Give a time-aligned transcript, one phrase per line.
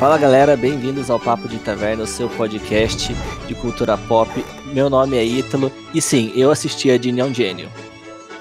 [0.00, 3.14] Fala galera, bem-vindos ao Papo de Taverna, o seu podcast
[3.46, 4.30] de cultura pop.
[4.72, 7.70] Meu nome é Ítalo e sim, eu assisti a de Neon Gênio.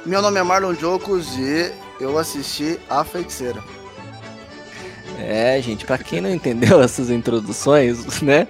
[0.06, 3.62] Meu nome é Marlon Jocos e eu assisti A Feiticeira.
[5.18, 8.48] É, gente, para quem não entendeu essas introduções, né?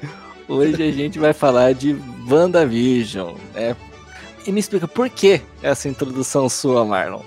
[0.48, 1.98] Hoje a gente vai falar de
[2.30, 3.34] WandaVision.
[3.55, 3.76] É,
[4.45, 7.23] e me explica por que essa introdução sua, Marlon?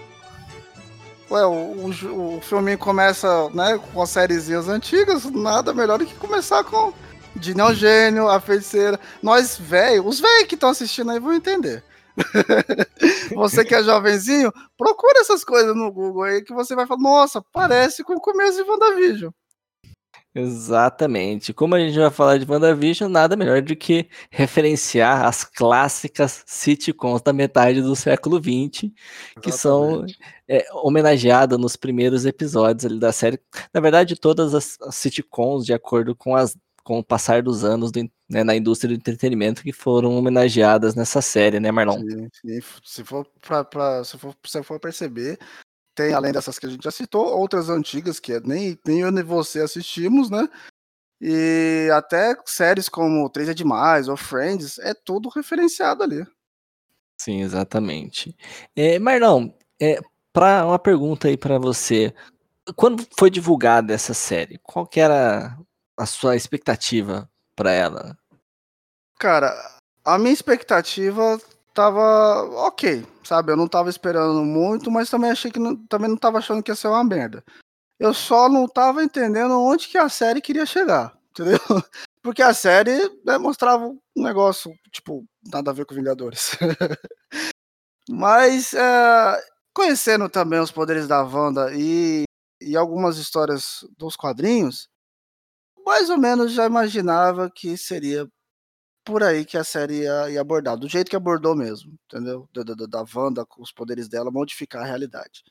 [1.33, 6.15] Ué, o, o, o filme começa né, com as sériezinhas antigas, nada melhor do que
[6.17, 6.93] começar com
[7.35, 9.01] Dino Gênio, A Feiticeira.
[9.23, 11.83] Nós, velho, os velhos que estão assistindo aí vão entender.
[13.35, 17.43] você que é jovenzinho, procura essas coisas no Google aí que você vai falar, nossa,
[17.51, 19.33] parece com o começo de WandaVision.
[20.35, 21.53] Exatamente.
[21.53, 27.21] Como a gente vai falar de WandaVision, nada melhor do que referenciar as clássicas sitcoms
[27.21, 28.93] da metade do século XX, Exatamente.
[29.43, 30.07] que são
[30.49, 33.39] é, homenageadas nos primeiros episódios ali da série.
[33.75, 37.93] Na verdade, todas as, as sitcoms, de acordo com, as, com o passar dos anos
[37.93, 42.01] do, né, na indústria do entretenimento, que foram homenageadas nessa série, né, Marlon?
[42.01, 42.61] Sim, sim.
[42.83, 45.39] Se for para se for, se for perceber,
[45.95, 49.23] tem, além dessas que a gente já citou, outras antigas que nem, nem eu nem
[49.23, 50.49] você assistimos, né?
[51.21, 56.27] E até séries como Três é Demais ou Friends, é tudo referenciado ali.
[57.21, 58.37] Sim, exatamente.
[58.75, 60.01] É, Marlon, é,
[60.33, 62.13] para uma pergunta aí para você.
[62.75, 65.57] Quando foi divulgada essa série, qual que era
[65.97, 68.17] a sua expectativa para ela?
[69.19, 69.55] Cara,
[70.05, 71.41] a minha expectativa
[71.75, 73.53] tava ok, sabe?
[73.53, 76.71] Eu não tava esperando muito, mas também achei que não, também não tava achando que
[76.71, 77.45] ia ser uma merda.
[77.99, 81.59] Eu só não tava entendendo onde que a série queria chegar, entendeu?
[82.23, 86.53] Porque a série né, mostrava um negócio, tipo, nada a ver com Vingadores.
[88.09, 89.45] mas é,
[89.75, 92.25] conhecendo também os poderes da Wanda e,
[92.61, 94.89] e algumas histórias dos quadrinhos,
[95.85, 98.29] mais ou menos já imaginava que seria
[99.05, 102.49] por aí que a série ia, ia abordar, do jeito que abordou mesmo, entendeu?
[102.53, 105.43] Da, da, da Wanda, com os poderes dela, modificar a realidade.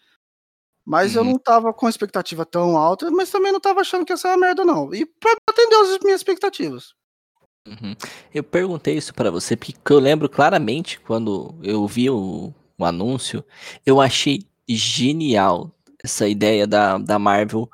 [0.85, 1.21] Mas uhum.
[1.21, 4.27] eu não tava com expectativa tão alta, mas também não tava achando que ia ser
[4.27, 4.93] uma merda, não.
[4.93, 6.93] E pra atender as minhas expectativas.
[7.67, 7.95] Uhum.
[8.33, 13.45] Eu perguntei isso para você, porque eu lembro claramente quando eu vi o, o anúncio,
[13.85, 15.71] eu achei genial
[16.03, 17.69] essa ideia da, da Marvel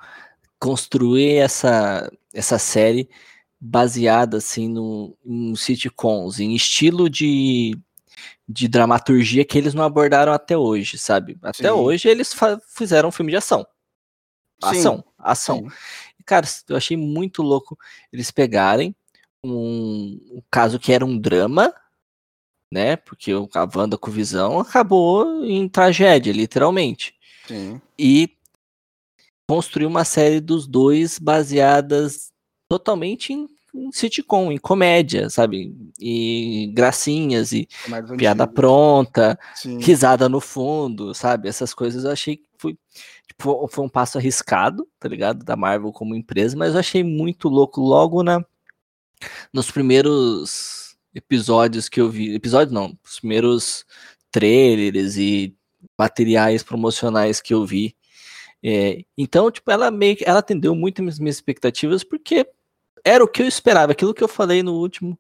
[0.60, 3.10] construir essa, essa série
[3.60, 7.78] baseada assim no, em sitcoms, em estilo de,
[8.48, 11.38] de dramaturgia que eles não abordaram até hoje, sabe?
[11.42, 11.70] Até Sim.
[11.70, 12.36] hoje eles
[12.76, 13.66] fizeram um filme de ação.
[14.62, 15.04] Ação, Sim.
[15.18, 15.58] ação.
[15.60, 15.76] Sim.
[16.26, 17.78] Cara, eu achei muito louco
[18.12, 18.96] eles pegarem
[19.44, 21.74] um, um caso que era um drama,
[22.72, 22.96] né?
[22.96, 27.16] Porque a Wanda com visão acabou em tragédia, literalmente.
[27.48, 27.82] Sim.
[27.98, 28.30] E
[29.50, 32.34] construir uma série dos dois baseadas
[32.68, 35.76] totalmente em, em sitcom, em comédia, sabe?
[36.00, 37.68] E gracinhas e
[38.18, 39.80] piada pronta, Sim.
[39.80, 41.48] risada no fundo, sabe?
[41.48, 42.78] Essas coisas eu achei que foi,
[43.28, 45.44] tipo, foi um passo arriscado, tá ligado?
[45.44, 48.44] Da Marvel como empresa, mas eu achei muito louco logo na
[49.52, 53.86] nos primeiros episódios que eu vi, episódio não, os primeiros
[54.32, 55.56] trailers e
[55.98, 57.96] materiais promocionais que eu vi.
[58.64, 62.48] É, então, tipo, ela meio que ela atendeu muito as minhas expectativas porque
[63.08, 65.18] era o que eu esperava, aquilo que eu falei no último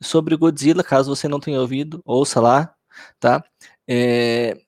[0.00, 2.74] sobre Godzilla, caso você não tenha ouvido, ouça lá,
[3.18, 3.42] tá?
[3.88, 4.60] É,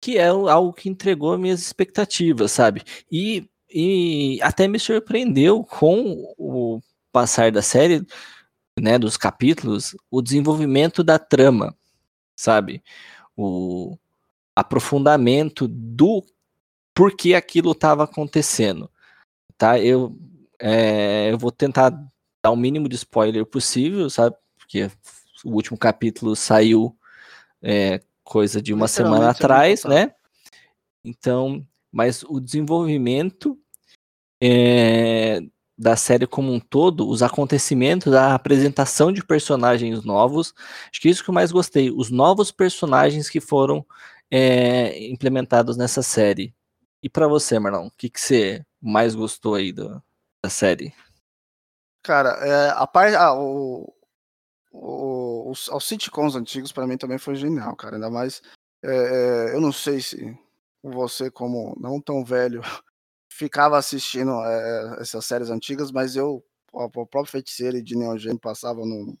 [0.00, 2.82] que é algo que entregou minhas expectativas, sabe?
[3.10, 6.80] E, e até me surpreendeu com o
[7.12, 8.06] passar da série,
[8.78, 11.74] né, dos capítulos, o desenvolvimento da trama,
[12.36, 12.82] sabe?
[13.36, 13.96] O
[14.54, 16.24] aprofundamento do
[16.94, 18.90] porquê aquilo estava acontecendo,
[19.56, 19.78] tá?
[19.78, 20.16] Eu
[20.60, 21.90] é, eu vou tentar
[22.42, 24.36] dar o mínimo de spoiler possível, sabe?
[24.58, 24.90] Porque
[25.44, 26.96] o último capítulo saiu
[27.62, 30.14] é, coisa de uma semana atrás, né?
[31.04, 33.58] Então, mas o desenvolvimento
[34.42, 35.40] é,
[35.76, 40.54] da série como um todo, os acontecimentos, a apresentação de personagens novos,
[40.90, 43.84] acho que isso que eu mais gostei, os novos personagens que foram
[44.30, 46.54] é, implementados nessa série.
[47.02, 50.02] E para você, Marlon, o que, que você mais gostou aí do,
[50.44, 50.92] da série?
[52.02, 53.14] Cara, é, a parte.
[53.16, 53.92] Ah, o,
[54.72, 57.96] o, os, os sitcoms antigos para mim também foi genial, cara.
[57.96, 58.42] Ainda mais.
[58.82, 60.38] É, eu não sei se
[60.82, 62.62] você, como não tão velho,
[63.30, 68.40] ficava assistindo é, essas séries antigas, mas eu, o, próprio Feiticeiro e de Neon Gênio
[68.40, 69.18] passavam no,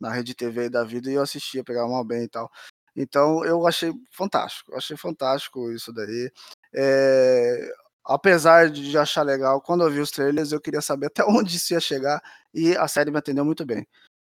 [0.00, 2.50] na rede TV da vida e eu assistia, pegava mal bem e tal.
[2.96, 6.32] Então eu achei fantástico, achei fantástico isso daí.
[6.74, 7.72] É,
[8.08, 11.74] apesar de achar legal, quando eu vi os trailers, eu queria saber até onde isso
[11.74, 12.22] ia chegar
[12.54, 13.86] e a série me atendeu muito bem.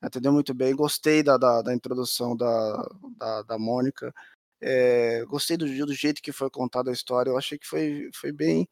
[0.01, 4.13] Me atendeu muito bem, gostei da, da, da introdução da, da, da Mônica,
[4.61, 8.33] é, gostei do, do, jeito que foi contada a história, eu achei que foi, foi
[8.33, 8.69] bem.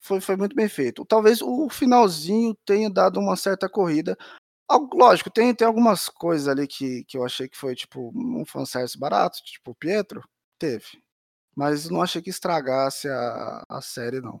[0.00, 1.04] Foi, foi muito bem feito.
[1.06, 4.16] Talvez o finalzinho tenha dado uma certa corrida.
[4.92, 8.98] Lógico, tem, tem algumas coisas ali que, que eu achei que foi tipo um fanservice
[8.98, 10.22] barato, tipo Pietro,
[10.58, 11.03] teve.
[11.56, 14.40] Mas não achei que estragasse a, a série, não.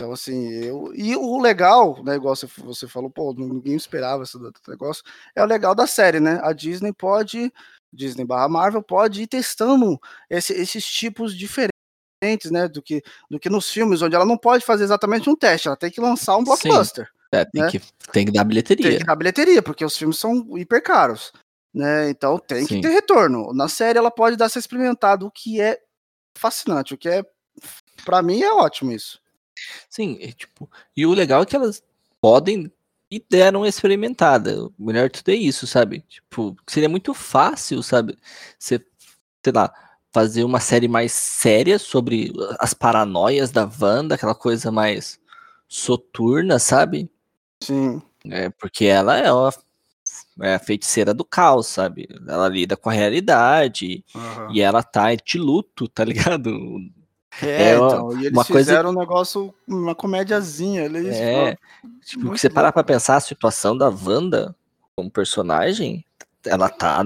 [0.00, 0.92] Então, assim, eu.
[0.94, 2.16] E o legal, né?
[2.16, 5.04] Igual você, você falou, pô, ninguém esperava esse negócio.
[5.36, 6.40] É o legal da série, né?
[6.42, 7.52] A Disney pode.
[7.92, 12.66] Disney barra Marvel pode ir testando esse, esses tipos diferentes, né?
[12.66, 15.76] Do que, do que nos filmes, onde ela não pode fazer exatamente um teste, ela
[15.76, 17.10] tem que lançar um blockbuster.
[17.32, 17.70] É, tem, né?
[17.70, 17.80] que,
[18.10, 18.88] tem que dar bilheteria.
[18.88, 21.32] Tem que dar bilheteria, porque os filmes são hiper caros.
[21.74, 22.10] Né?
[22.10, 22.76] Então tem Sim.
[22.76, 23.52] que ter retorno.
[23.52, 25.78] Na série ela pode dar ser experimentado, o que é
[26.34, 27.24] fascinante, o que é.
[28.04, 29.20] para mim é ótimo isso.
[29.88, 31.82] Sim, é, tipo, e o legal é que elas
[32.20, 32.70] podem
[33.10, 34.64] e deram experimentada.
[34.64, 36.00] O melhor tudo é isso, sabe?
[36.08, 38.16] Tipo, seria muito fácil, sabe?
[38.58, 38.84] Você,
[39.42, 39.72] sei lá,
[40.12, 45.18] fazer uma série mais séria sobre as paranoias da Wanda, aquela coisa mais
[45.68, 47.10] soturna, sabe?
[47.62, 48.00] Sim.
[48.26, 49.52] É, porque ela é uma
[50.40, 52.08] é a feiticeira do caos, sabe?
[52.26, 54.52] Ela lida com a realidade uhum.
[54.52, 56.50] e ela tá de luto, tá ligado?
[57.42, 58.98] É, é então, e eles uma fizeram coisa...
[58.98, 60.82] um negócio, uma comédiazinha.
[60.82, 61.56] Eles, é,
[62.04, 64.54] tipo, que você parar pra pensar a situação da Wanda
[64.96, 66.04] como personagem,
[66.44, 67.02] ela tá,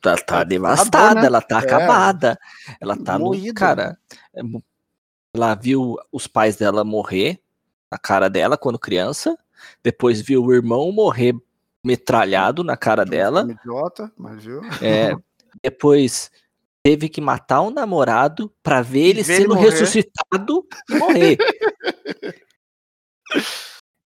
[0.00, 1.26] tá, tá devastada, né?
[1.26, 1.58] ela tá é.
[1.58, 2.38] acabada,
[2.80, 3.48] ela tá Moída.
[3.48, 3.54] no.
[3.54, 3.98] Cara,
[4.34, 4.42] é
[5.32, 7.40] ela viu os pais dela morrer
[7.90, 9.38] na cara dela quando criança,
[9.82, 11.34] depois viu o irmão morrer
[11.84, 13.46] metralhado na cara dela.
[13.50, 14.60] Idiota, mas viu?
[14.82, 15.14] É,
[15.62, 16.30] depois
[16.82, 21.38] teve que matar o namorado para ver ele ver sendo ele ressuscitado e morrer.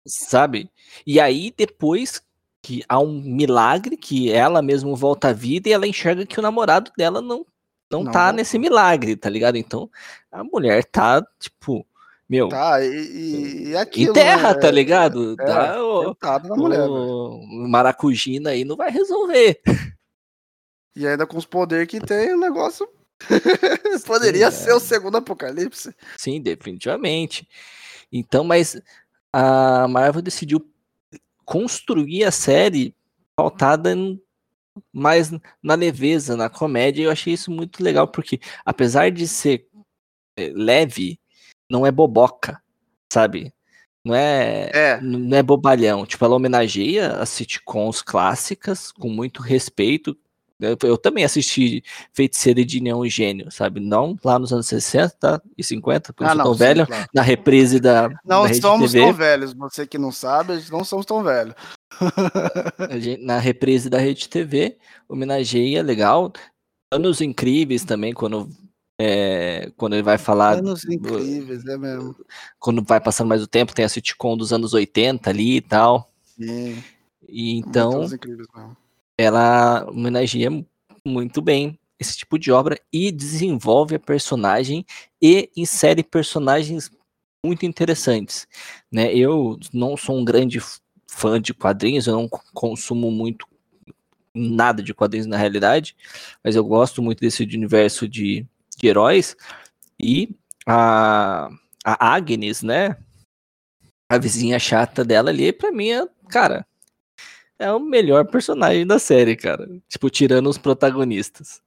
[0.07, 0.69] Sabe?
[1.05, 2.21] E aí depois
[2.61, 6.43] que há um milagre que ela mesmo volta à vida e ela enxerga que o
[6.43, 7.45] namorado dela não
[7.91, 9.57] não, não tá nesse milagre, tá ligado?
[9.57, 9.89] Então
[10.31, 11.85] a mulher tá tipo
[12.31, 14.59] meu, tá, e, e aquilo, enterra, né?
[14.61, 15.33] tá ligado?
[15.33, 16.15] É, tá, o,
[16.47, 19.61] na mulher, o maracujina aí não vai resolver.
[20.95, 22.87] E ainda com os poderes que tem, o negócio
[24.07, 24.75] poderia Sim, ser é.
[24.75, 25.93] o segundo apocalipse.
[26.17, 27.45] Sim, definitivamente.
[28.09, 28.81] Então, mas
[29.33, 30.65] a Marvel decidiu
[31.43, 32.95] construir a série
[33.35, 33.93] pautada
[34.93, 35.31] mais
[35.61, 39.67] na leveza, na comédia, e eu achei isso muito legal, porque apesar de ser
[40.37, 41.20] eh, leve,
[41.71, 42.61] não é boboca,
[43.11, 43.53] sabe?
[44.03, 45.01] Não é, é.
[45.01, 46.05] não é bobalhão.
[46.05, 50.17] Tipo, ela homenageia as sitcoms clássicas com muito respeito.
[50.59, 51.83] Eu, eu também assisti
[52.13, 53.79] Feiticeira de Neon Gênio, sabe?
[53.79, 57.07] Não lá nos anos 60 e 50, porque ah, eu sou tão sim, velho, claro.
[57.13, 58.09] na reprise da.
[58.23, 61.55] Não da somos tão velhos, você que não sabe, não somos tão velhos.
[63.21, 64.77] na reprise da Rede TV,
[65.07, 66.31] homenageia, legal.
[66.91, 68.49] Anos Incríveis também, quando
[69.01, 70.59] é, quando ele vai falar.
[70.59, 72.15] Anos incríveis, é mesmo.
[72.59, 76.07] Quando vai passando mais o tempo, tem a sitcom dos anos 80 ali e tal.
[76.23, 76.83] Sim.
[77.27, 78.07] E então.
[79.17, 80.49] Ela homenageia
[81.05, 84.85] muito bem esse tipo de obra e desenvolve a personagem
[85.21, 86.89] e insere personagens
[87.45, 88.47] muito interessantes.
[88.91, 89.13] Né?
[89.13, 90.59] Eu não sou um grande
[91.07, 93.47] fã de quadrinhos, eu não consumo muito
[94.33, 95.95] nada de quadrinhos na realidade,
[96.43, 98.45] mas eu gosto muito desse universo de
[98.81, 99.35] de heróis.
[99.99, 100.35] E
[100.65, 101.49] a,
[101.85, 102.97] a Agnes, né?
[104.09, 106.65] A vizinha chata dela ali, pra mim, é, cara,
[107.57, 109.69] é o melhor personagem da série, cara.
[109.87, 111.61] Tipo, tirando os protagonistas.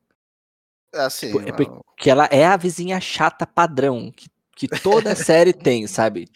[0.92, 1.28] É assim.
[1.28, 6.28] Tipo, é porque ela é a vizinha chata padrão, que, que toda série tem, sabe?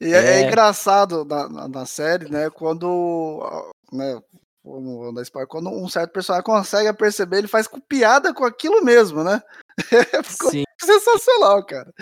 [0.00, 2.48] E é, é engraçado na, na, na, série, né?
[2.48, 4.18] Quando né,
[4.62, 9.42] quando um certo personagem consegue perceber, ele faz com piada com aquilo mesmo, né?
[10.24, 10.64] Ficou Sim.
[10.80, 11.92] sensacional, cara.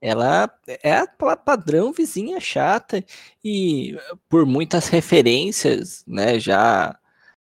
[0.00, 0.50] Ela
[0.82, 3.02] é a padrão vizinha chata
[3.42, 3.96] e
[4.28, 6.38] por muitas referências, né?
[6.38, 6.98] Já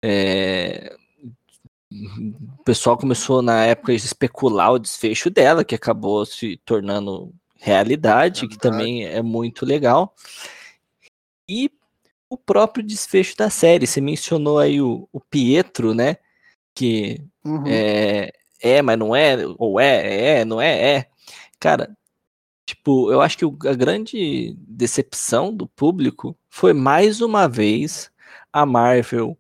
[0.04, 0.96] é,
[1.92, 8.48] o pessoal começou na época a especular o desfecho dela, que acabou se tornando realidade,
[8.48, 10.16] que também é muito legal.
[11.48, 11.70] E
[12.30, 13.86] o próprio desfecho da série.
[13.86, 16.16] Você mencionou aí o, o Pietro, né?
[16.74, 17.64] Que uhum.
[17.68, 21.10] é, é, mas não é, ou é, é, não é, é.
[21.60, 21.96] Cara,
[22.66, 28.12] tipo, eu acho que a grande decepção do público foi mais uma vez
[28.52, 29.38] a Marvel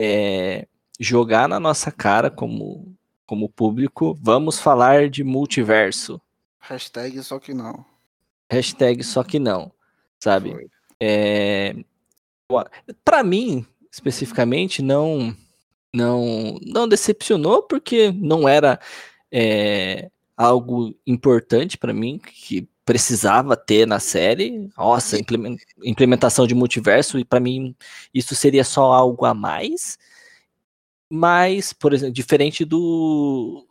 [0.00, 0.66] é,
[0.98, 2.94] jogar na nossa cara como,
[3.26, 6.20] como público, vamos falar de multiverso,
[6.60, 7.84] Hashtag só que não.
[8.48, 9.72] Hashtag só que não,
[10.20, 10.70] sabe?
[11.00, 11.74] É...
[13.04, 15.34] Para mim, especificamente, não,
[15.92, 18.80] não, não decepcionou porque não era
[19.30, 24.70] é, algo importante para mim que precisava ter na série.
[24.76, 25.16] Nossa,
[25.82, 27.74] implementação de multiverso e para mim
[28.12, 29.98] isso seria só algo a mais.
[31.08, 33.66] Mas, por exemplo, diferente do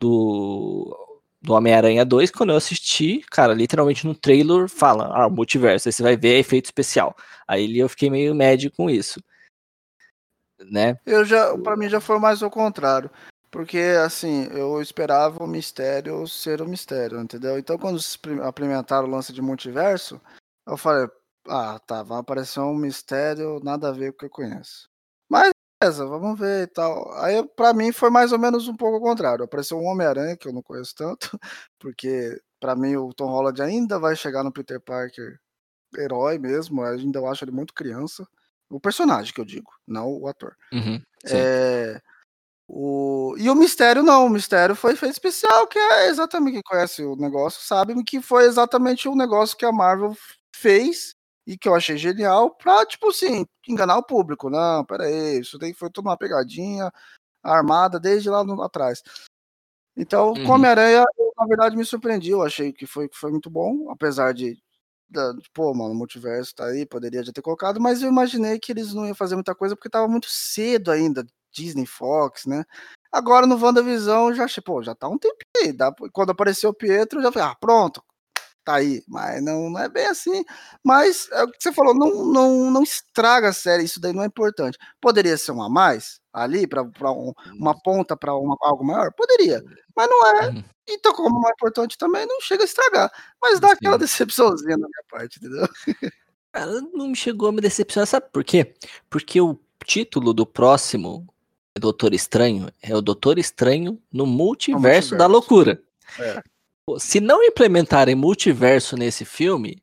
[0.00, 0.96] do
[1.42, 6.02] do Homem-Aranha 2, quando eu assisti, cara, literalmente no trailer fala, ah, multiverso, aí você
[6.02, 7.14] vai ver efeito especial.
[7.46, 9.22] Aí eu fiquei meio médio com isso.
[10.70, 10.98] Né?
[11.06, 13.10] Eu já, para mim já foi mais ao contrário.
[13.50, 17.56] Porque, assim, eu esperava o mistério ser o mistério, entendeu?
[17.56, 18.00] Então, quando
[18.48, 20.20] implementaram o lance de multiverso,
[20.66, 21.08] eu falei,
[21.48, 24.88] ah, tá, vai aparecer um mistério, nada a ver com o que eu conheço.
[25.28, 27.12] Mas beleza, vamos ver e tal.
[27.22, 29.44] Aí, pra mim, foi mais ou menos um pouco ao contrário.
[29.44, 31.30] Apareceu um Homem-Aranha, que eu não conheço tanto,
[31.78, 35.38] porque pra mim o Tom Holland ainda vai chegar no Peter Parker
[35.96, 38.26] herói mesmo, eu ainda eu acho ele muito criança.
[38.70, 40.56] O personagem que eu digo, não o ator.
[40.72, 42.00] Uhum, é,
[42.68, 43.34] o...
[43.38, 47.16] E o mistério não, o mistério foi feito especial, que é exatamente quem conhece o
[47.16, 50.16] negócio, sabe que foi exatamente o negócio que a Marvel
[50.54, 51.14] fez
[51.46, 54.48] e que eu achei genial pra, tipo assim, enganar o público.
[54.48, 56.90] Não, pera aí, isso daí foi toda uma pegadinha
[57.42, 59.02] armada desde lá no, atrás.
[59.96, 60.50] Então, uhum.
[60.50, 61.04] Homem-Aranha,
[61.36, 62.30] na verdade, me surpreendi.
[62.30, 64.58] Eu achei que foi, que foi muito bom, apesar de,
[65.14, 68.72] de, Pô, mano, o multiverso tá aí, poderia já ter colocado, mas eu imaginei que
[68.72, 72.64] eles não iam fazer muita coisa porque tava muito cedo ainda, Disney, Fox, né?
[73.12, 75.72] Agora no WandaVisão já, pô, já tá um tempinho aí.
[75.72, 78.02] Dá, quando apareceu o Pietro, já falei, ah, pronto,
[78.64, 80.44] tá aí, mas não, não é bem assim.
[80.84, 84.22] Mas é o que você falou, não, não, não estraga a série, isso daí não
[84.24, 84.78] é importante.
[85.00, 89.12] Poderia ser um a mais ali, para um, uma ponta para algo maior?
[89.12, 89.62] Poderia,
[89.96, 90.48] mas não é.
[90.48, 90.64] Uhum.
[90.88, 93.10] Então, como não é importante também, não chega a estragar.
[93.40, 93.74] Mas dá Sim.
[93.74, 95.68] aquela decepçãozinha na minha parte, entendeu?
[96.52, 98.74] Ela não chegou a me decepcionar, sabe por quê?
[99.08, 101.26] Porque o título do próximo
[101.78, 105.16] Doutor Estranho é o Doutor Estranho no multiverso, multiverso.
[105.16, 105.82] da loucura.
[106.18, 106.42] É.
[106.98, 109.82] Se não implementarem multiverso nesse filme.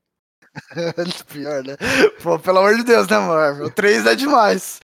[1.28, 1.76] Pior, né?
[2.22, 3.66] Pô, pelo amor de Deus, né, Marvel?
[3.66, 4.80] O 3 é demais.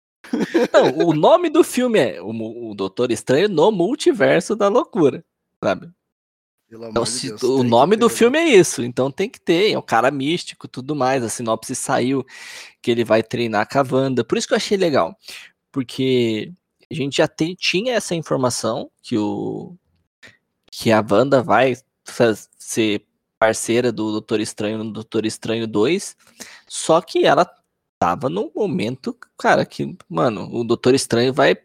[0.71, 5.23] Não, o nome do filme é o, o Doutor Estranho no multiverso da loucura,
[5.63, 5.89] sabe?
[6.71, 9.83] Então, se, Deus, o nome do filme é isso, então tem que ter, é um
[9.83, 11.23] cara místico, tudo mais.
[11.23, 12.25] A sinopse saiu
[12.81, 14.23] que ele vai treinar com a Wanda.
[14.23, 15.15] Por isso que eu achei legal,
[15.71, 16.51] porque
[16.91, 19.75] a gente já tem, tinha essa informação que o
[20.71, 21.77] que a Wanda vai
[22.57, 23.05] ser
[23.39, 26.17] parceira do Doutor Estranho no Doutor Estranho 2,
[26.67, 27.49] só que ela
[27.99, 31.57] tava num momento, cara, que, mano, o Doutor Estranho vai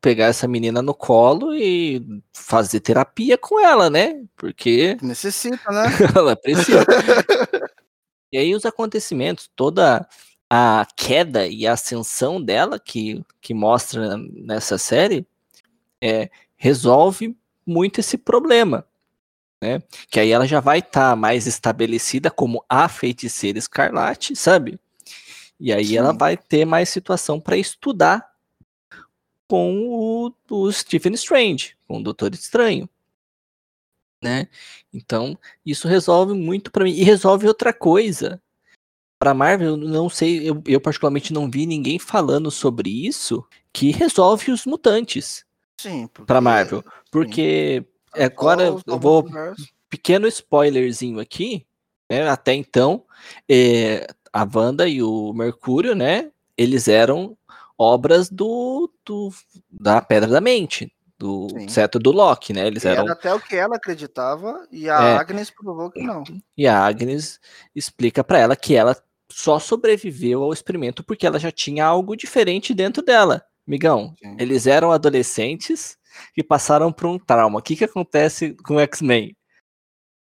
[0.00, 4.24] pegar essa menina no colo e fazer terapia com ela, né?
[4.36, 5.84] Porque necessita, né?
[6.14, 6.84] ela precisa.
[8.30, 10.06] e aí os acontecimentos, toda
[10.48, 15.26] a queda e a ascensão dela que, que mostra nessa série
[16.00, 18.86] é, resolve muito esse problema.
[19.60, 19.82] Né?
[20.08, 24.78] Que aí ela já vai estar tá mais estabelecida como a feiticeira escarlate, sabe?
[25.58, 25.96] E aí Sim.
[25.98, 28.30] ela vai ter mais situação para estudar
[29.48, 32.88] com o, o, Stephen Strange, com o Doutor Estranho.
[34.22, 34.48] Né?
[34.92, 36.92] Então, isso resolve muito para mim.
[36.92, 38.42] E resolve outra coisa
[39.18, 44.52] para Marvel, não sei, eu, eu, particularmente não vi ninguém falando sobre isso que resolve
[44.52, 45.44] os mutantes.
[45.80, 47.84] Sim, para Marvel, porque
[48.14, 48.22] sim.
[48.22, 49.24] agora eu vou
[49.88, 51.66] pequeno spoilerzinho aqui,
[52.10, 52.28] né?
[52.28, 53.04] Até então,
[53.48, 56.30] é, a Wanda e o Mercúrio, né?
[56.56, 57.36] Eles eram
[57.78, 59.30] obras do, do
[59.70, 61.68] da Pedra da Mente, do Sim.
[61.68, 62.66] cetro do Loki, né?
[62.66, 66.22] Eles eram era até o que ela acreditava e a é, Agnes provou que não.
[66.56, 67.40] E a Agnes
[67.74, 68.94] explica para ela que ela
[69.30, 73.42] só sobreviveu ao experimento porque ela já tinha algo diferente dentro dela.
[73.66, 74.36] Migão, Sim.
[74.38, 75.96] eles eram adolescentes
[76.34, 77.58] que passaram por um trauma.
[77.58, 79.34] O que, que acontece com o X-Men?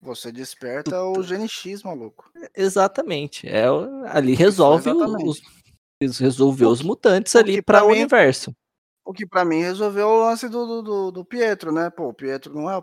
[0.02, 2.28] Você desperta tu, o GNX, maluco.
[2.56, 3.48] Exatamente.
[3.48, 3.66] É,
[4.08, 8.52] ali resolve os, resolveu os mutantes ali para o universo.
[9.04, 11.88] O que para mim resolveu o lance do, do, do, Pietro, né?
[11.88, 12.82] Pô, o Pietro não é,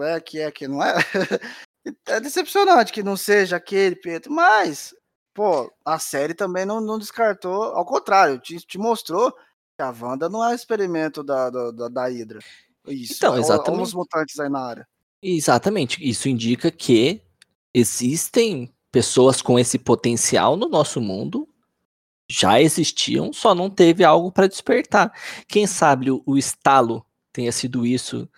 [0.00, 0.94] é que é que não é.
[2.06, 4.92] é decepcionante que não seja aquele Pietro, mas
[5.34, 10.28] pô, a série também não, não descartou, ao contrário, te, te mostrou que a Wanda
[10.28, 12.40] não é um experimento da, da, da Hydra.
[12.88, 13.82] Isso, então, exatamente.
[13.82, 14.88] os mutantes aí na área.
[15.22, 17.20] Exatamente, isso indica que
[17.74, 21.48] existem pessoas com esse potencial no nosso mundo,
[22.30, 25.12] já existiam, só não teve algo para despertar.
[25.46, 28.28] Quem sabe o, o estalo tenha sido isso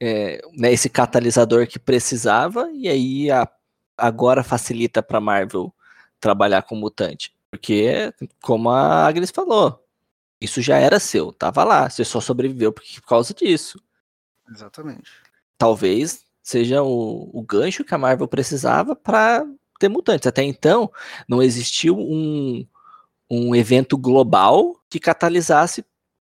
[0.00, 3.48] é, né, esse catalisador que precisava, e aí a,
[3.96, 5.72] agora facilita para Marvel
[6.18, 7.32] trabalhar com mutante.
[7.50, 9.86] Porque, como a Agnes falou,
[10.40, 13.78] isso já era seu, tava lá, você só sobreviveu por, por causa disso.
[14.50, 15.08] Exatamente.
[15.62, 19.46] Talvez seja o, o gancho que a Marvel precisava para
[19.78, 20.26] ter mutantes.
[20.26, 20.90] Até então,
[21.28, 22.66] não existiu um,
[23.30, 25.84] um evento global que catalisasse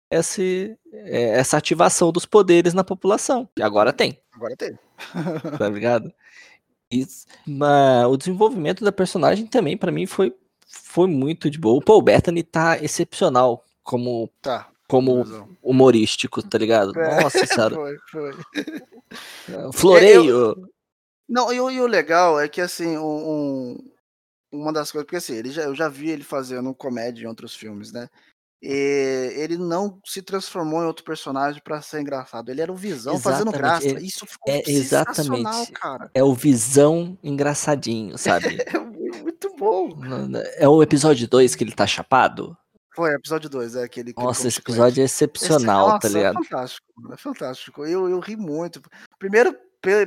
[0.10, 3.50] esse, é, essa ativação dos poderes na população.
[3.58, 4.18] E agora tem.
[4.32, 4.80] Agora tem.
[5.60, 6.14] tá ligado?
[6.90, 7.06] E,
[7.46, 10.34] mas, o desenvolvimento da personagem também, para mim, foi,
[10.66, 11.78] foi muito de boa.
[11.78, 16.98] O Paul Bettany tá excepcional como, tá, como humorístico, tá ligado?
[17.00, 17.76] É, Nossa senhora.
[17.76, 18.34] foi, foi.
[19.74, 20.30] Floreio.
[20.30, 20.70] Eu,
[21.28, 23.78] não, e, o legal é que, assim, um,
[24.52, 27.56] uma das coisas, porque assim, ele já, eu já vi ele fazendo comédia em outros
[27.56, 28.08] filmes, né?
[28.62, 32.50] E ele não se transformou em outro personagem para ser engraçado.
[32.50, 33.38] Ele era o Visão exatamente.
[33.38, 33.88] fazendo graça.
[33.88, 35.72] Ele, Isso ficou é, exatamente.
[35.72, 36.10] cara.
[36.14, 38.58] É o Visão engraçadinho, sabe?
[38.66, 39.90] é muito bom.
[40.58, 42.58] É o episódio 2 que ele tá chapado?
[42.96, 44.14] Foi, episódio 2, é aquele.
[44.16, 46.40] Nossa, esse episódio é excepcional, esse, tá nossa, tá ligado?
[46.40, 47.86] É fantástico, é fantástico.
[47.86, 48.82] Eu, eu ri muito.
[49.20, 49.54] Primeiro,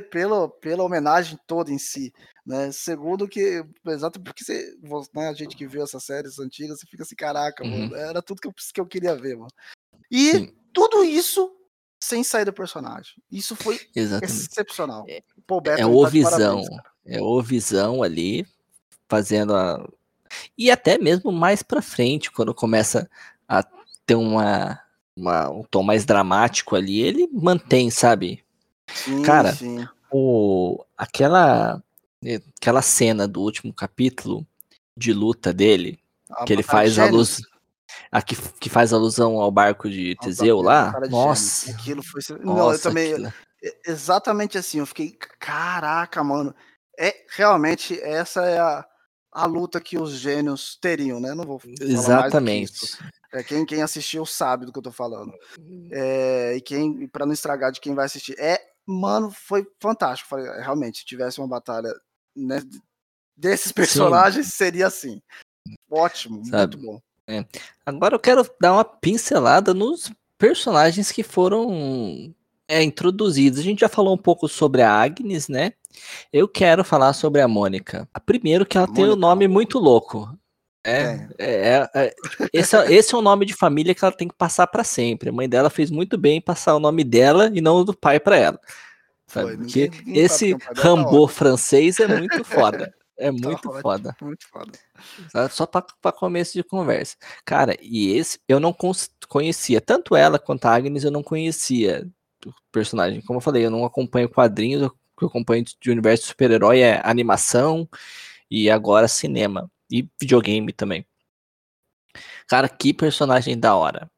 [0.09, 2.11] pela, pela homenagem toda em si,
[2.45, 2.71] né?
[2.71, 4.75] Segundo que, exato porque você,
[5.13, 7.89] né, a gente que viu essas séries antigas, você fica assim, caraca, uhum.
[7.89, 9.51] mano, era tudo que eu, que eu queria ver, mano.
[10.11, 10.55] E Sim.
[10.73, 11.55] tudo isso
[12.01, 13.13] sem sair do personagem.
[13.31, 14.47] Isso foi Exatamente.
[14.49, 15.05] excepcional.
[15.07, 16.63] É, Pô, é o tá visão,
[17.05, 18.45] é o visão ali
[19.07, 19.87] fazendo a
[20.57, 23.09] e até mesmo mais para frente, quando começa
[23.47, 23.63] a
[24.05, 24.79] ter uma,
[25.15, 28.43] uma, um tom mais dramático ali, ele mantém, sabe?
[28.93, 29.87] Sim, Cara, sim.
[30.11, 31.81] O, aquela,
[32.57, 34.45] aquela cena do último capítulo
[34.97, 35.99] de luta dele,
[36.31, 37.41] a que ele faz a luz.
[38.11, 40.91] A que, que faz alusão ao barco de Teseu lá.
[40.99, 41.71] De nossa.
[41.71, 42.21] Aquilo foi.
[42.39, 43.13] Nossa, Não, eu também.
[43.13, 43.33] Aquilo...
[43.85, 45.15] Exatamente assim, eu fiquei.
[45.39, 46.53] Caraca, mano.
[46.97, 48.85] É, realmente, essa é a,
[49.31, 51.33] a luta que os gênios teriam, né?
[51.33, 52.97] Não vou Exatamente.
[53.31, 55.31] É, quem, quem assistiu sabe do que eu tô falando.
[55.91, 60.29] É, e quem, para não estragar de quem vai assistir, é mano, foi fantástico.
[60.29, 61.93] Falei, é, realmente, se tivesse uma batalha
[62.35, 62.61] né,
[63.37, 64.51] desses personagens, Sim.
[64.51, 65.21] seria assim.
[65.89, 66.75] Ótimo, Sabe?
[66.75, 67.01] muito bom.
[67.27, 67.45] É.
[67.85, 72.33] Agora eu quero dar uma pincelada nos personagens que foram
[72.69, 73.59] é, introduzidos.
[73.59, 75.73] A gente já falou um pouco sobre a Agnes, né?
[76.31, 78.07] Eu quero falar sobre a Mônica.
[78.25, 80.29] Primeiro que ela tem um nome muito louco.
[80.85, 81.89] É, é.
[81.89, 82.15] é, é
[82.53, 85.29] esse, é, esse é um nome de família que ela tem que passar para sempre.
[85.29, 87.97] A mãe dela fez muito bem em passar o nome dela e não o do
[87.97, 88.59] pai para ela.
[89.27, 89.47] Sabe?
[89.47, 92.93] Foi, Porque ninguém esse Rambo francês é muito foda.
[93.21, 94.15] É muito tá foda.
[94.21, 94.71] Muito foda.
[95.49, 97.17] Só para começo de conversa.
[97.43, 98.73] Cara, e esse eu não
[99.27, 99.81] conhecia.
[99.81, 102.09] Tanto ela quanto a Agnes eu não conhecia
[102.71, 103.21] personagem.
[103.21, 107.01] Como eu falei, eu não acompanho quadrinhos, o que eu acompanho de universo super-herói é
[107.03, 107.87] animação
[108.49, 109.69] e agora cinema.
[109.91, 111.05] E videogame também.
[112.47, 114.09] Cara, que personagem da hora.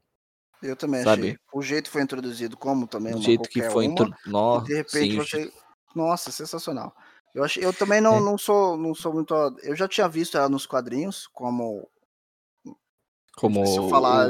[0.61, 1.21] Eu também sabe?
[1.21, 1.37] achei.
[1.53, 3.15] O jeito foi introduzido, como também.
[3.15, 4.63] O jeito que foi introduzido.
[4.63, 5.51] De repente sim, você.
[5.95, 6.95] Nossa, sensacional.
[7.33, 8.19] Eu, achei, eu também não, é.
[8.19, 9.33] não, sou, não sou muito.
[9.63, 11.89] Eu já tinha visto ela nos quadrinhos, como.
[13.35, 14.27] Como se eu falar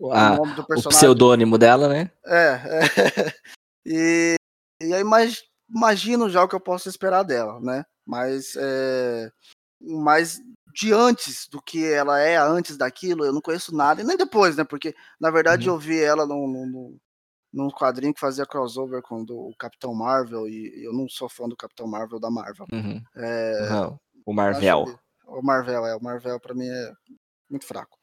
[0.00, 0.86] o, é, a, o nome do personagem.
[0.86, 2.10] O pseudônimo dela, né?
[2.26, 3.42] É, é.
[3.84, 4.36] E,
[4.80, 7.84] e aí, mas imagino já o que eu posso esperar dela, né?
[8.06, 9.28] Mas, é,
[9.80, 10.40] mas
[10.72, 14.56] de antes do que ela é antes daquilo, eu não conheço nada, e nem depois,
[14.56, 14.64] né?
[14.64, 15.74] Porque, na verdade, uhum.
[15.74, 16.96] eu vi ela no, no,
[17.52, 21.56] num quadrinho que fazia crossover com o Capitão Marvel, e eu não sou fã do
[21.56, 22.66] Capitão Marvel da Marvel.
[22.72, 23.02] Uhum.
[23.16, 24.84] É, não, o Marvel.
[25.26, 25.96] O Marvel, é.
[25.96, 26.92] O Marvel, para mim, é
[27.50, 27.98] muito fraco.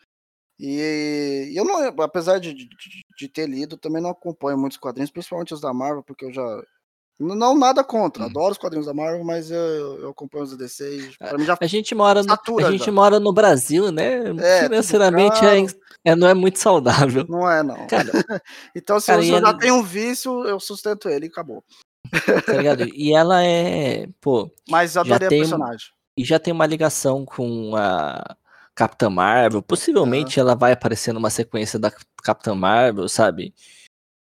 [0.59, 2.67] E, e eu não, apesar de, de,
[3.17, 6.61] de, ter lido, também não acompanho muitos quadrinhos, principalmente os da Marvel, porque eu já
[7.19, 8.23] não, nada contra.
[8.23, 8.27] Hum.
[8.27, 11.11] Adoro os quadrinhos da Marvel, mas eu, eu acompanho os DC.
[11.19, 14.21] Pra mim já a gente mora no, a gente mora no Brasil, né?
[14.39, 17.25] É, Financeiramente é, é, não é muito saudável.
[17.27, 17.87] Não é, não.
[17.87, 18.09] Cara,
[18.73, 21.63] então, se cara, eu já tenho um vício, eu sustento ele e acabou.
[22.45, 22.85] Tá?
[22.95, 24.07] E ela é.
[24.21, 24.49] Pô.
[24.69, 25.87] Mas adorei a personagem.
[26.17, 28.35] E já tem uma ligação com a
[28.79, 29.61] Capitã Marvel.
[29.61, 31.91] Possivelmente ela vai aparecer numa sequência da
[32.23, 33.53] Capitã Marvel, sabe?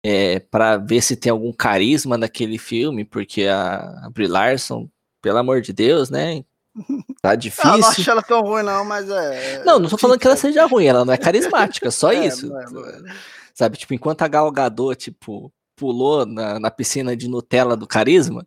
[0.02, 4.88] é, para ver se tem algum carisma naquele filme, porque a, a Brie Larson,
[5.20, 6.44] pelo amor de Deus, né?
[7.20, 7.72] Tá difícil.
[7.72, 9.64] Eu não acho ela tão ruim, não, mas é.
[9.64, 12.48] Não, não tô falando que ela seja ruim, ela não é carismática, só é, isso.
[12.48, 13.16] Não é, não é.
[13.52, 18.46] Sabe, tipo, enquanto a Gal Gadot, tipo, pulou na, na piscina de Nutella do carisma,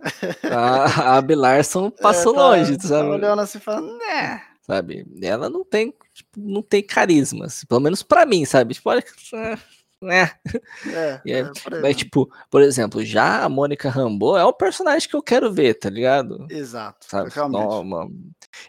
[0.50, 3.08] a, a Brie Larson é, passou é, tá, longe, tá sabe?
[3.10, 4.42] olhando assim falando, né?
[4.66, 8.74] Sabe, ela não tem, tipo, não tem carisma, assim, pelo menos para mim, sabe?
[8.74, 9.04] Tipo, olha,
[10.02, 10.32] né?
[10.86, 15.14] É, é, é mas, tipo, por exemplo, já a Mônica Rambeau é o personagem que
[15.14, 16.48] eu quero ver, tá ligado?
[16.50, 17.06] Exato.
[17.08, 17.30] Sabe?
[17.48, 18.10] Não,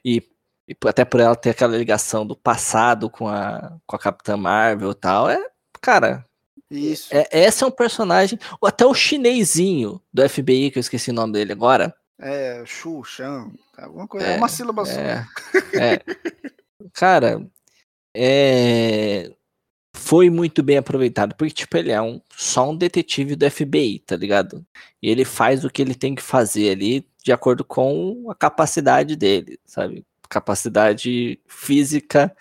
[0.05, 0.21] e,
[0.67, 4.91] e até por ela ter aquela ligação do passado com a, com a Capitã Marvel
[4.91, 5.43] e tal, é,
[5.81, 6.23] cara.
[6.69, 7.09] Isso.
[7.11, 8.37] É, esse é um personagem.
[8.63, 11.91] Até o chinesinho do FBI, que eu esqueci o nome dele agora.
[12.19, 14.27] É, Shan, alguma coisa.
[14.27, 14.99] É, é uma sílaba só.
[14.99, 15.25] É,
[15.75, 16.01] é.
[16.93, 17.47] Cara,
[18.15, 19.31] é
[19.97, 24.15] foi muito bem aproveitado, porque, tipo, ele é um, só um detetive do FBI, tá
[24.15, 24.65] ligado?
[25.01, 29.15] E ele faz o que ele tem que fazer ali de acordo com a capacidade
[29.15, 30.05] dele, sabe?
[30.29, 32.33] Capacidade física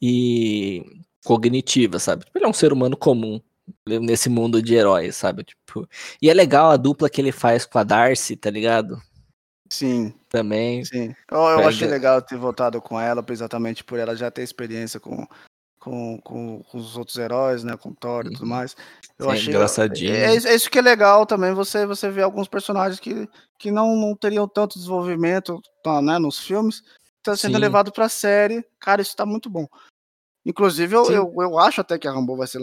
[0.00, 0.84] e
[1.24, 2.26] cognitiva, sabe?
[2.34, 3.40] Ele é um ser humano comum
[3.86, 5.44] nesse mundo de heróis, sabe?
[5.44, 5.88] Tipo,
[6.20, 9.00] e é legal a dupla que ele faz com a Darcy, tá ligado?
[9.72, 10.12] Sim.
[10.28, 10.84] Também.
[10.84, 11.14] Sim.
[11.30, 15.26] Eu, eu achei legal ter voltado com ela, exatamente por ela já ter experiência com
[15.80, 17.74] com, com, com, os outros heróis, né?
[17.76, 18.76] Com Thor e tudo mais.
[19.18, 20.14] Eu Sim, achei engraçadinho.
[20.14, 23.26] É, é, é, isso que é legal também, você, você vê alguns personagens que,
[23.58, 26.82] que não, não teriam tanto desenvolvimento tá, né, nos filmes,
[27.22, 27.60] tá sendo Sim.
[27.60, 28.62] levado pra série.
[28.78, 29.66] Cara, isso tá muito bom.
[30.44, 32.60] Inclusive, eu, eu, eu, acho até que a Rambo vai ser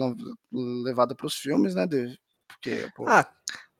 [0.84, 1.86] levada para os filmes, né?
[1.86, 2.16] De,
[2.46, 3.04] porque, pô...
[3.08, 3.26] Ah,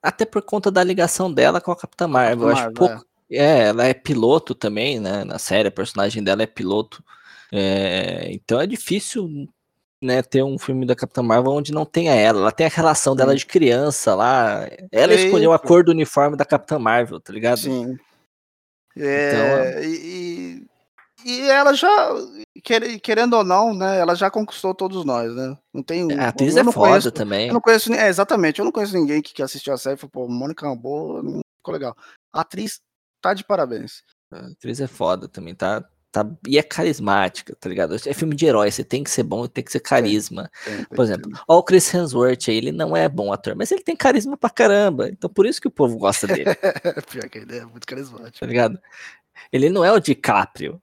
[0.01, 2.47] até por conta da ligação dela com a Capitã Marvel.
[2.49, 3.08] Capitã eu acho pouco.
[3.31, 3.37] É.
[3.37, 5.23] é, ela é piloto também, né?
[5.23, 7.03] Na série, a personagem dela é piloto.
[7.51, 9.47] É, então é difícil
[10.01, 12.39] né, ter um filme da Capitã Marvel onde não tenha ela.
[12.39, 14.67] Ela tem a relação dela de criança lá.
[14.91, 15.25] Ela Eita.
[15.25, 17.59] escolheu a cor do uniforme da Capitã Marvel, tá ligado?
[17.59, 17.97] Sim.
[18.97, 20.67] É, então, e,
[21.25, 22.13] e ela já,
[23.01, 25.57] querendo ou não, né, ela já conquistou todos nós, né?
[25.73, 26.11] Não tem.
[26.19, 27.47] A atriz é foda conheço, também.
[27.47, 29.97] Eu não conheço, é, exatamente, eu não conheço ninguém que, que assistiu a série e
[29.97, 31.95] falou, pô, Mônica Rambeau, não ficou legal.
[32.33, 32.79] A atriz
[33.21, 34.03] tá de parabéns.
[34.31, 35.83] A atriz é foda também, tá?
[36.11, 37.95] Tá, e é carismática, tá ligado?
[37.95, 40.49] É filme de herói, você tem que ser bom, tem que ser carisma.
[40.65, 43.71] Tem, tem, por exemplo, ó, o Chris Hemsworth aí, ele não é bom ator, mas
[43.71, 45.07] ele tem carisma pra caramba.
[45.07, 46.45] Então por isso que o povo gosta dele.
[47.11, 48.39] Pior que ele é muito carismático.
[48.39, 48.79] Tá ligado?
[49.51, 50.81] Ele não é o DiCaprio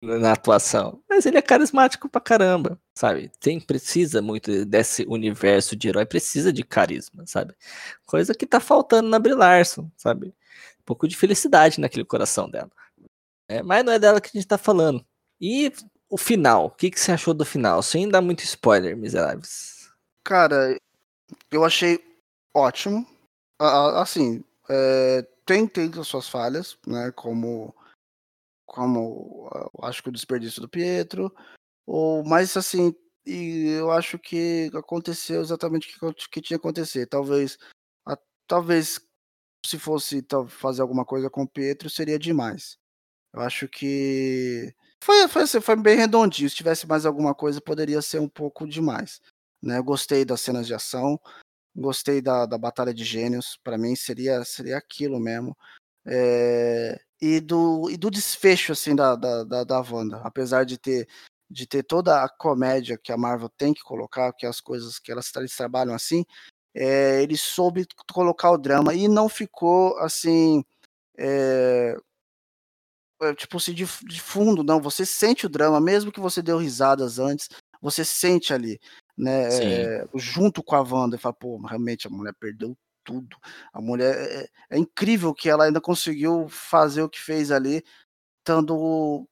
[0.00, 3.30] na atuação, mas ele é carismático pra caramba, sabe?
[3.40, 7.54] Tem, precisa muito desse universo de herói, precisa de carisma, sabe?
[8.06, 10.34] Coisa que tá faltando na Brie Larson, sabe?
[10.84, 12.70] Pouco de felicidade naquele coração dela.
[13.48, 15.04] É, mas não é dela que a gente tá falando.
[15.40, 15.72] E
[16.08, 17.82] o final, o que, que você achou do final?
[17.82, 19.90] Sem dar muito spoiler, miseráveis.
[20.22, 20.78] Cara,
[21.50, 22.02] eu achei
[22.54, 23.06] ótimo.
[23.58, 27.10] Assim, é, tem, tem as suas falhas, né?
[27.12, 27.74] Como,
[28.66, 29.50] como
[29.82, 31.34] acho que o desperdício do Pietro.
[31.86, 32.94] Ou, mas assim,
[33.26, 37.06] e eu acho que aconteceu exatamente o que, que tinha que acontecer.
[37.06, 37.58] Talvez,
[38.06, 38.16] a,
[38.46, 38.98] talvez
[39.64, 42.76] se fosse fazer alguma coisa com o Pietro seria demais.
[43.32, 44.72] Eu acho que
[45.02, 46.48] foi, foi, assim, foi bem redondinho.
[46.48, 49.20] Se tivesse mais alguma coisa, poderia ser um pouco demais.
[49.62, 49.78] Né?
[49.78, 51.20] Eu gostei das cenas de ação,
[51.74, 53.58] gostei da, da batalha de gênios.
[53.62, 55.56] Para mim seria seria aquilo mesmo.
[56.06, 61.08] É, e, do, e do desfecho assim da, da, da, da Wanda, apesar de ter
[61.50, 65.12] de ter toda a comédia que a Marvel tem que colocar, que as coisas que
[65.12, 66.24] elas trabalham assim,
[66.74, 70.64] é, ele soube colocar o drama e não ficou assim
[71.16, 71.96] é,
[73.36, 74.80] tipo assim, de, de fundo, não.
[74.80, 77.48] Você sente o drama, mesmo que você deu risadas antes,
[77.80, 78.78] você sente ali,
[79.16, 79.48] né?
[79.48, 83.36] É, junto com a Wanda, e fala, pô, realmente a mulher perdeu tudo.
[83.72, 87.84] A mulher é, é, é incrível que ela ainda conseguiu fazer o que fez ali,
[88.40, 89.26] estando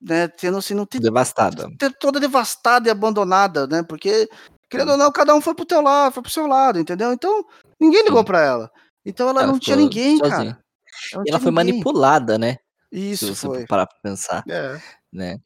[0.00, 1.70] né, tendo assim, não ter, devastada.
[2.00, 3.82] Toda devastada e abandonada, né?
[3.82, 4.28] Porque,
[4.72, 7.12] querendo ou não, cada um foi pro teu lado, foi pro seu lado, entendeu?
[7.12, 7.44] Então,
[7.78, 8.70] ninguém ligou para ela.
[9.04, 10.54] Então ela, ela não tinha ninguém, sozinha.
[10.54, 10.64] cara.
[11.12, 11.72] Ela, ela foi ninguém.
[11.74, 12.56] manipulada, né?
[12.90, 13.66] Isso se você foi.
[13.66, 14.80] parar pra pensar, é.
[15.12, 15.38] né?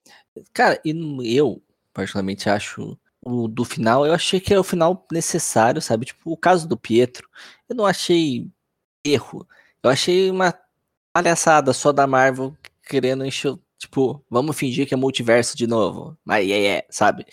[0.52, 0.92] Cara, e
[1.36, 1.60] eu
[1.92, 6.06] particularmente acho o do final, eu achei que é o final necessário, sabe?
[6.06, 7.28] Tipo, o caso do Pietro,
[7.68, 8.48] eu não achei
[9.04, 9.46] erro.
[9.82, 10.54] Eu achei uma
[11.12, 12.56] palhaçada só da Marvel
[12.88, 16.16] querendo encher, tipo, vamos fingir que é multiverso de novo.
[16.24, 17.26] Mas é, é, sabe?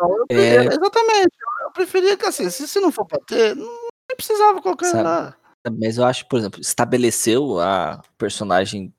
[0.00, 0.66] Eu é...
[0.66, 1.36] Exatamente.
[1.64, 3.68] Eu preferia que assim, se, se não for pra ter, não
[4.16, 5.36] precisava colocar lá.
[5.78, 8.92] Mas eu acho, por exemplo, estabeleceu a personagem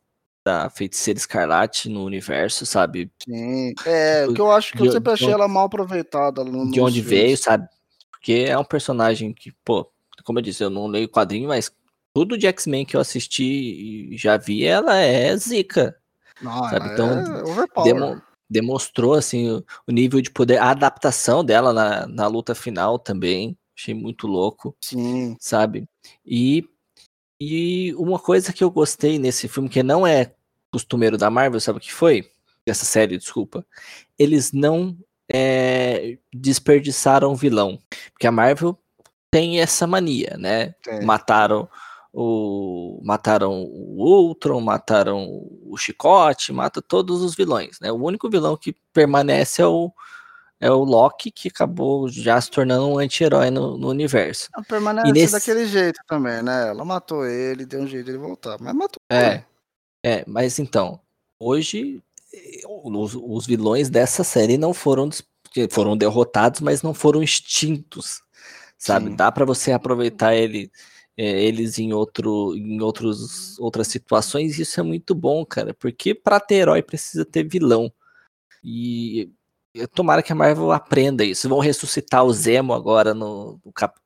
[0.45, 3.11] da Feiticeira Escarlate no universo, sabe?
[3.23, 3.73] Sim.
[3.85, 6.43] É, o que eu acho que de, eu sempre achei de, ela mal aproveitada.
[6.43, 7.09] No, de onde filmes.
[7.09, 7.67] veio, sabe?
[8.11, 9.89] Porque é um personagem que, pô,
[10.23, 11.71] como eu disse, eu não leio quadrinho, mas
[12.13, 15.95] tudo de X-Men que eu assisti e já vi, ela é zica.
[16.41, 16.93] Não, sabe?
[16.93, 22.27] Então, é demo, demonstrou, assim, o, o, nível de poder, a adaptação dela na, na
[22.27, 23.57] luta final também.
[23.77, 24.75] Achei muito louco.
[24.81, 25.37] Sim.
[25.39, 25.87] Sabe?
[26.25, 26.65] E
[27.43, 30.31] e uma coisa que eu gostei nesse filme, que não é
[30.71, 32.29] costumeiro da Marvel, sabe o que foi?
[32.67, 33.65] Dessa série, desculpa.
[34.15, 34.95] Eles não
[35.33, 37.79] é, desperdiçaram o vilão.
[38.11, 38.77] Porque a Marvel
[39.31, 40.75] tem essa mania, né?
[40.85, 41.03] É.
[41.03, 41.67] Mataram
[42.13, 47.91] o mataram o Ultron, mataram o Chicote, mata todos os vilões, né?
[47.91, 49.91] O único vilão que permanece é o
[50.59, 54.47] é o Loki que acabou já se tornando um anti-herói no, no, universo.
[54.53, 55.33] Ela permanece nesse...
[55.33, 56.67] daquele jeito também, né?
[56.67, 59.01] Ela matou ele, deu um jeito de ele voltar, mas matou.
[59.09, 59.45] É, ele.
[60.03, 60.99] é, mas então
[61.39, 62.03] hoje
[62.83, 65.09] os, os vilões dessa série não foram
[65.69, 68.21] foram derrotados, mas não foram extintos,
[68.77, 69.09] sabe?
[69.09, 69.15] Sim.
[69.15, 70.71] Dá para você aproveitar ele
[71.17, 76.55] eles em, outro, em outros, outras situações, isso é muito bom, cara, porque para ter
[76.55, 77.91] herói precisa ter vilão.
[78.63, 79.29] E
[79.93, 81.49] tomara que a Marvel aprenda isso.
[81.49, 83.99] Vão ressuscitar o Zemo agora no, no cap,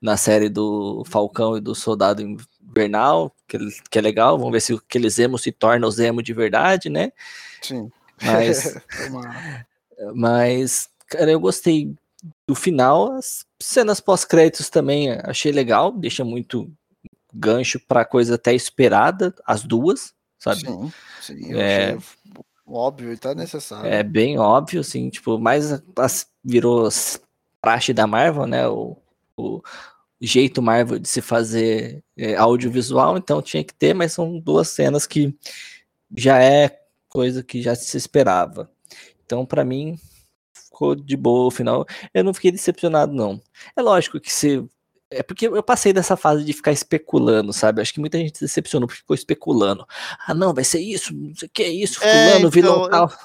[0.00, 3.58] na série do Falcão e do Soldado Invernal, que,
[3.90, 4.38] que é legal.
[4.38, 7.12] Vamos ver se aquele Zemo se torna o Zemo de verdade, né?
[7.62, 7.90] Sim.
[8.22, 8.76] Mas,
[10.14, 11.94] mas cara, eu gostei
[12.50, 13.12] do final.
[13.12, 16.70] As cenas pós-créditos também achei legal, deixa muito
[17.32, 20.62] gancho para coisa até esperada, as duas, sabe?
[20.62, 21.54] Sim, sim.
[21.54, 21.96] É,
[22.66, 23.88] óbvio e tá necessário.
[23.88, 25.80] É bem óbvio, assim, tipo, mais
[26.44, 26.88] virou
[27.60, 28.66] praxe da Marvel, né?
[28.66, 28.96] O,
[29.36, 29.62] o
[30.20, 35.06] jeito Marvel de se fazer é, audiovisual, então tinha que ter, mas são duas cenas
[35.06, 35.32] que
[36.16, 38.68] já é coisa que já se esperava.
[39.24, 39.96] Então, para mim,
[40.80, 41.86] ficou de boa o final.
[42.14, 43.40] Eu não fiquei decepcionado, não.
[43.76, 44.64] É lógico que se.
[45.10, 47.82] É porque eu passei dessa fase de ficar especulando, sabe?
[47.82, 49.84] Acho que muita gente se decepcionou porque ficou especulando.
[50.26, 52.86] Ah, não, vai ser isso, não sei o que é isso, é, fulano, é, vilão
[52.86, 53.04] então, tal.
[53.04, 53.16] Eu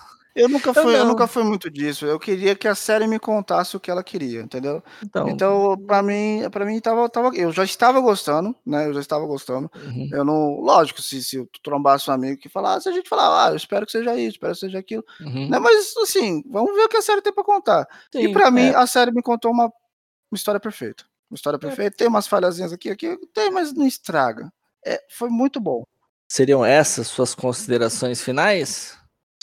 [0.50, 2.06] nunca fui, eu, eu, nunca fui muito disso.
[2.06, 4.84] Eu queria que a série me contasse o que ela queria, entendeu?
[5.02, 8.86] Então, então para mim, para mim tava, tava, eu já estava gostando, né?
[8.86, 9.71] Eu já estava gostando.
[9.74, 10.10] Uhum.
[10.12, 13.52] Eu não, lógico, se, se eu trombasse um amigo que falasse, a gente falava, ah,
[13.52, 15.06] eu espero que seja isso, espero que seja aquilo.
[15.21, 15.50] Uhum.
[15.50, 15.58] Né?
[15.58, 17.88] Mas assim, vamos ver o que a série tem para contar.
[18.12, 18.52] Sim, e para é.
[18.52, 21.06] mim, a série me contou uma, uma história perfeita.
[21.30, 21.60] Uma história é.
[21.60, 21.95] perfeita.
[21.95, 21.98] É.
[21.98, 24.52] Tem umas falhazinhas aqui, aqui, tem, mas não estraga.
[24.86, 25.86] É, foi muito bom.
[26.28, 28.98] Seriam essas suas considerações finais?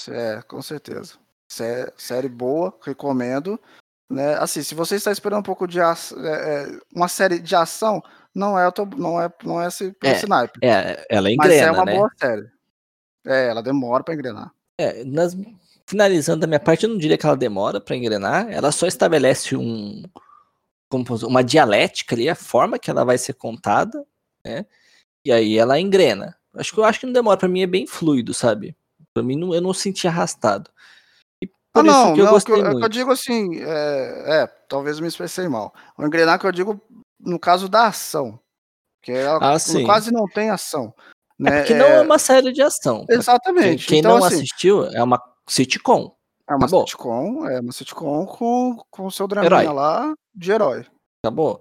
[0.08, 1.14] É, com certeza.
[1.48, 3.60] Sé série boa, recomendo.
[4.08, 4.34] Né?
[4.34, 8.02] Assim, se você está esperando um pouco de é, é, uma série de ação,
[8.34, 10.58] não é, não é, não é esse, é, esse naipe.
[10.62, 11.96] É, ela engrena, Mas é uma né?
[11.96, 12.50] boa série.
[13.24, 14.52] É, ela demora para engrenar.
[14.78, 15.36] É, nas,
[15.86, 19.56] finalizando da minha parte, eu não diria que ela demora para engrenar, ela só estabelece
[19.56, 20.02] um,
[21.22, 24.04] uma dialética ali, a forma que ela vai ser contada,
[24.44, 24.66] né?
[25.24, 26.36] E aí ela engrena.
[26.54, 28.76] Acho que eu acho que não demora, para mim é bem fluido, sabe?
[29.14, 30.70] Pra mim, não, eu não senti arrastado.
[31.42, 35.02] E por ah, não, eu não, que eu, eu digo assim, é, é, talvez eu
[35.02, 35.74] me expressei mal.
[35.96, 36.80] O engrenar que eu digo
[37.20, 38.38] no caso da ação.
[39.02, 40.94] Que ela ah, quase não tem ação.
[41.40, 41.50] É né?
[41.50, 41.78] É porque é...
[41.78, 43.04] não é uma série de ação.
[43.08, 43.86] Exatamente.
[43.86, 46.14] Quem, então, não assim, assistiu é uma sitcom.
[46.48, 46.86] É uma Acabou.
[46.86, 50.86] sitcom, é uma sitcom com, o seu draminha lá de herói.
[51.24, 51.60] Acabou.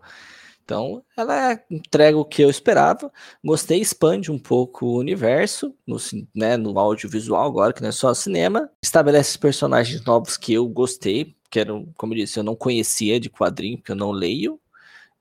[0.71, 3.11] Então, ela entrega o que eu esperava.
[3.43, 5.97] Gostei, expande um pouco o universo no,
[6.33, 8.71] né, no audiovisual agora, que não é só cinema.
[8.81, 13.29] Estabelece personagens novos que eu gostei, que eram, como eu disse, eu não conhecia de
[13.29, 14.57] quadrinho, porque eu não leio.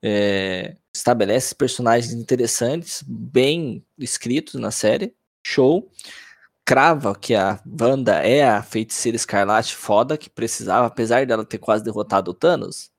[0.00, 5.12] É, estabelece personagens interessantes, bem escritos na série.
[5.44, 5.90] Show.
[6.64, 11.82] Crava que a Wanda é a feiticeira escarlate foda que precisava, apesar dela ter quase
[11.82, 12.92] derrotado o Thanos,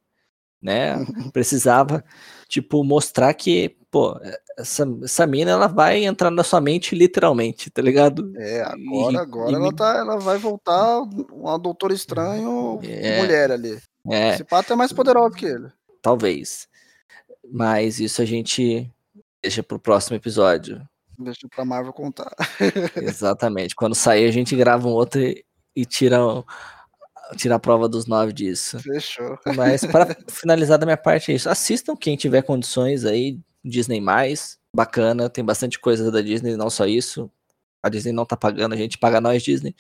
[0.62, 0.98] né?
[1.32, 2.04] Precisava
[2.52, 4.20] tipo, mostrar que, pô,
[4.60, 8.34] essa, essa mina ela vai entrar na sua mente literalmente, tá ligado?
[8.36, 11.00] É, agora, e, agora e ela, tá, ela vai voltar
[11.32, 13.80] uma Doutor Estranho é, mulher ali.
[14.10, 14.34] É.
[14.34, 15.70] Esse pato é mais poderoso que ele.
[16.02, 16.68] Talvez.
[17.50, 18.92] Mas isso a gente
[19.42, 20.82] deixa pro próximo episódio.
[21.18, 22.36] Deixa pra Marvel contar.
[22.98, 23.76] Exatamente.
[23.76, 26.20] Quando sair, a gente grava um outro e, e tira
[27.36, 28.80] tirar a prova dos nove disso.
[28.80, 29.38] Fechou.
[29.56, 31.50] Mas para finalizar da minha parte é isso.
[31.50, 36.86] Assistam quem tiver condições aí, Disney mais, bacana, tem bastante coisa da Disney, não só
[36.86, 37.30] isso.
[37.84, 39.76] A Disney não tá pagando, a gente paga nós Disney.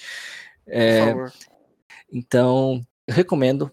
[0.66, 1.34] É, Por favor.
[2.12, 3.72] Então, eu recomendo.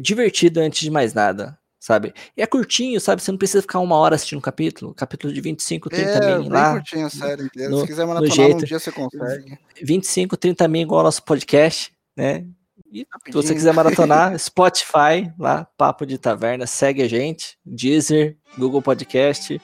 [0.00, 2.14] Divertido antes de mais nada, sabe?
[2.34, 3.22] E é curtinho, sabe?
[3.22, 4.94] Você não precisa ficar uma hora assistindo um capítulo.
[4.94, 6.72] Capítulo de 25, 30 é, mil lá.
[6.72, 7.68] curtinho a série inteira.
[7.68, 9.58] No, Se quiser maratonar um dia, você consegue.
[9.82, 12.46] 25, 30 mil igual ao nosso podcast, né?
[12.92, 18.80] E se você quiser maratonar, Spotify, lá, Papo de Taverna, segue a gente, Deezer, Google
[18.80, 19.60] Podcast,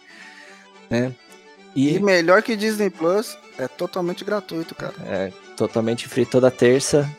[0.91, 1.13] né?
[1.75, 4.95] E, e melhor que Disney Plus, é totalmente gratuito, cara.
[5.07, 7.11] É, totalmente free toda terça,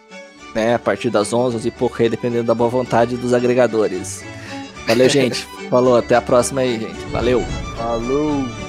[0.53, 0.75] né?
[0.75, 4.23] A partir das 11 e pouco aí, dependendo da boa vontade dos agregadores.
[4.87, 5.45] Valeu, gente.
[5.69, 6.99] Falou, até a próxima aí, gente.
[7.07, 7.41] Valeu.
[7.75, 8.64] Falou.